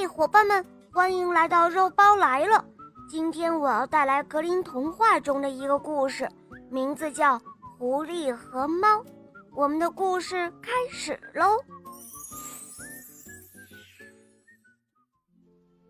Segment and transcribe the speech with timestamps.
[0.00, 2.64] 嘿，伙伴们，欢迎来到肉包来了。
[3.10, 6.30] 今天我要带来格林童话中的一个故事，
[6.70, 7.36] 名字叫
[7.76, 8.98] 《狐狸和猫》。
[9.56, 11.58] 我们的故事开始喽。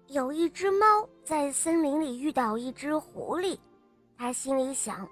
[0.07, 3.59] 有一只猫在森林里遇到一只狐狸，
[4.17, 5.07] 它心里想：“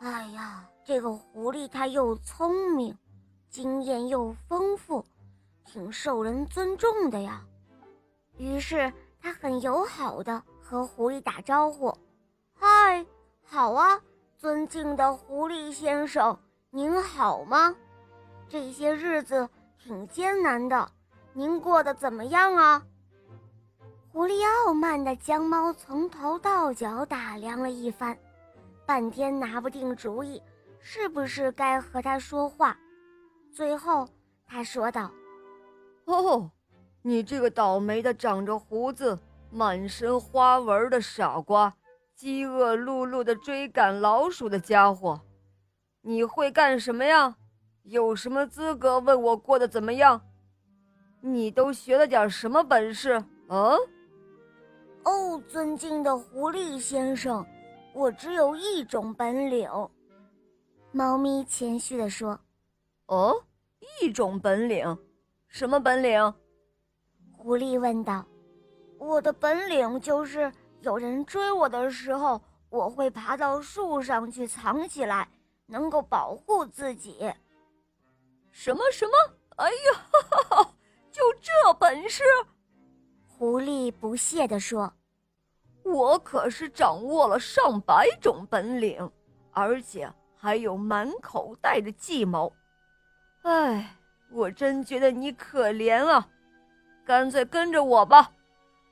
[0.00, 2.96] 哎呀，这个狐狸它又聪明，
[3.50, 5.04] 经验又丰富，
[5.66, 7.44] 挺受人尊重的呀。”
[8.40, 11.94] 于是他很友好的和狐狸打招呼
[12.58, 13.04] ：“嗨，
[13.42, 14.00] 好啊，
[14.38, 16.38] 尊敬的狐狸先生，
[16.70, 17.76] 您好吗？
[18.48, 20.90] 这些日子挺艰难的，
[21.34, 22.82] 您过得怎么样啊？”
[24.10, 28.18] 狐狸傲慢地将猫从头到脚打量了一番，
[28.86, 30.42] 半天拿不定主意，
[30.78, 32.74] 是不是该和他说话。
[33.52, 34.08] 最后，
[34.46, 35.10] 他说道
[36.08, 36.50] ：“哦。”
[37.02, 39.18] 你这个倒霉的、长着胡子、
[39.50, 41.74] 满身花纹的傻瓜，
[42.14, 45.20] 饥饿碌碌的追赶老鼠的家伙，
[46.02, 47.36] 你会干什么呀？
[47.84, 50.20] 有什么资格问我过得怎么样？
[51.22, 53.24] 你都学了点什么本事？
[53.48, 53.76] 嗯？
[55.04, 57.44] 哦，尊敬的狐狸先生，
[57.94, 59.68] 我只有一种本领。
[60.92, 62.38] 猫咪谦虚地说
[63.06, 63.42] ：“哦，
[64.02, 64.98] 一种本领，
[65.48, 66.34] 什么本领？”
[67.42, 68.22] 狐狸问道
[69.00, 70.52] ：“我的本领就是
[70.82, 72.38] 有人追我的时候，
[72.68, 75.26] 我会爬到树上去藏起来，
[75.64, 77.32] 能够保护自己。”
[78.52, 79.12] 什么什么？
[79.56, 80.68] 哎呀，
[81.10, 82.22] 就这本事？
[83.26, 84.92] 狐狸不屑地说
[85.82, 89.10] ：“我可是掌握了上百种本领，
[89.52, 92.52] 而且还有满口袋的计谋。
[93.44, 93.96] 哎，
[94.30, 96.28] 我真觉得你可怜啊！”
[97.10, 98.30] 干脆跟着我吧，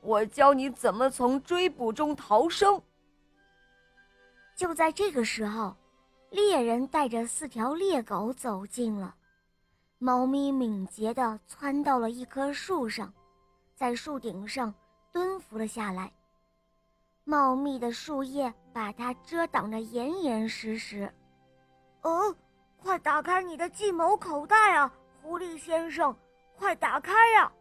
[0.00, 2.82] 我教你怎么从追捕中逃生。
[4.56, 5.76] 就在这个时候，
[6.30, 9.14] 猎人带着四条猎狗走近了。
[9.98, 13.14] 猫咪敏捷地窜到了一棵树上，
[13.76, 14.74] 在树顶上
[15.12, 16.12] 蹲伏了下来。
[17.22, 21.08] 茂密的树叶把它遮挡得严严实实。
[22.02, 22.34] 哦，
[22.82, 24.92] 快打开你的计谋口袋啊，
[25.22, 26.12] 狐狸先生！
[26.56, 27.52] 快打开呀！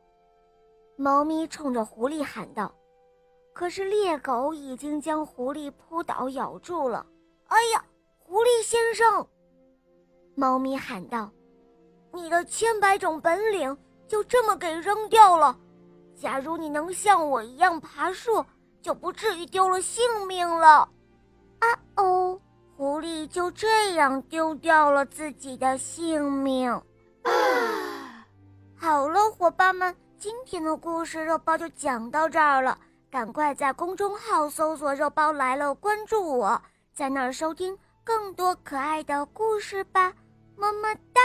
[1.00, 2.74] 猫咪冲着狐狸喊道
[3.54, 7.06] ：“可是猎狗已经将狐狸扑倒，咬住了。
[7.48, 7.86] ”“哎呀，
[8.18, 9.28] 狐狸先生！”
[10.34, 11.30] 猫咪喊道
[12.12, 13.78] ，“你的千百种本领
[14.08, 15.56] 就这么给扔掉了？
[16.16, 18.44] 假如你能像我一样爬树，
[18.82, 20.90] 就不至于丢了性命了。
[21.62, 22.42] ”“啊哦！”
[22.76, 26.72] 狐狸就这样丢掉了自己的性命。
[26.72, 28.26] 啊！
[28.76, 29.96] 好了，伙伴们。
[30.20, 32.76] 今天的故事肉包就讲到这儿了，
[33.12, 36.60] 赶快在公众号搜索“肉包来了”，关注我，
[36.92, 40.12] 在那儿收听更多可爱的故事吧，
[40.56, 41.22] 么么哒。